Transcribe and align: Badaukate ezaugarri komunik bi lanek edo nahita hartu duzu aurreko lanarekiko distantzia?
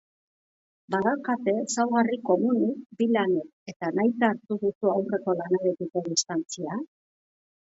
Badaukate 0.91 1.51
ezaugarri 1.63 2.17
komunik 2.29 2.77
bi 2.97 3.05
lanek 3.15 3.47
edo 3.73 3.93
nahita 3.99 4.31
hartu 4.31 4.59
duzu 4.65 4.93
aurreko 4.95 5.37
lanarekiko 5.43 6.05
distantzia? 6.09 6.83